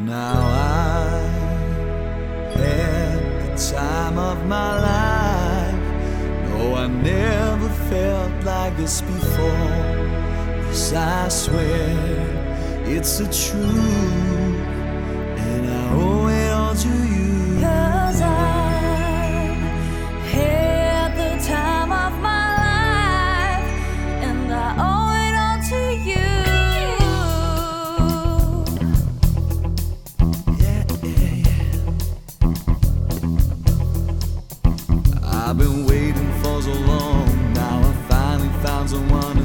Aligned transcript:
Now 0.00 0.48
I 0.48 1.08
had 2.56 3.20
the 3.42 3.72
time 3.72 4.18
of 4.18 4.44
my 4.44 4.80
life. 4.80 6.48
No, 6.48 6.74
I 6.74 6.88
never 6.88 7.68
felt 7.88 8.44
like 8.44 8.76
this 8.76 9.00
before. 9.02 9.46
Yes, 10.66 10.92
I 10.92 11.28
swear 11.28 12.84
it's 12.86 13.18
the 13.18 13.26
truth. 13.26 14.33
I've 35.46 35.58
been 35.58 35.84
waiting 35.84 36.32
for 36.40 36.62
so 36.62 36.72
long. 36.72 37.52
Now 37.52 37.82
I 37.82 37.92
finally 38.08 38.48
found 38.62 38.88
someone. 38.88 39.43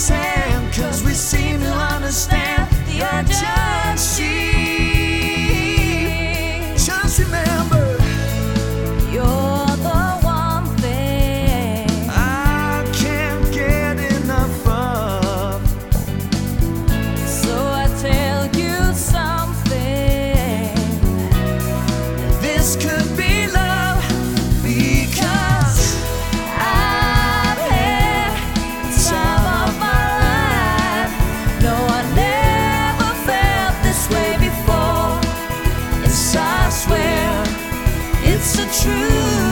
sand, 0.00 0.72
cause 0.72 1.04
we 1.04 1.12
seem 1.12 1.60
to 1.60 1.70
understand 1.70 2.70
the 2.86 3.02
urgency. 3.02 4.49
true. 38.82 39.49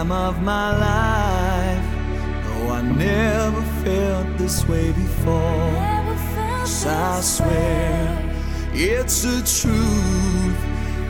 time 0.00 0.12
of 0.12 0.40
my 0.40 0.70
life. 0.78 1.84
Though 2.44 2.70
I 2.70 2.80
never 2.80 3.62
felt 3.84 4.38
this 4.38 4.66
way 4.66 4.92
before. 4.92 5.72
Yes, 5.74 6.86
I 6.86 7.20
swear 7.20 8.18
it's 8.72 9.22
the 9.22 9.42
truth, 9.58 10.58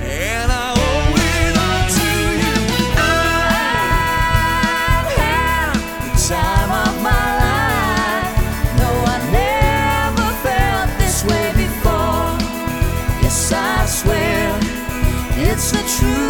and 0.00 0.50
I 0.50 0.68
owe 0.86 1.14
it 1.36 1.54
all 1.66 1.84
to 1.98 2.10
you. 2.42 2.58
I 2.96 3.08
had 5.20 5.74
the 6.04 6.12
time 6.34 6.72
of 6.86 6.94
my 7.10 7.26
life. 7.44 8.34
No, 8.80 8.90
I 9.14 9.18
never 9.40 10.28
felt 10.46 10.90
this 10.98 11.18
way 11.30 11.48
before. 11.64 12.30
Yes, 13.22 13.52
I 13.52 13.86
swear 13.86 14.58
it's 15.46 15.70
the 15.70 15.82
truth. 15.96 16.29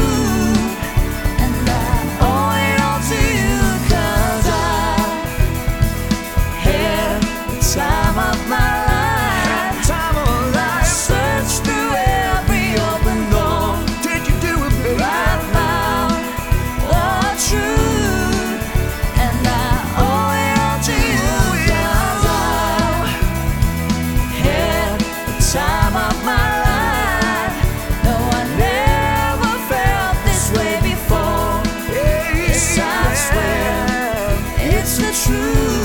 it's 34.90 34.98
the 34.98 35.30
truth. 35.32 35.79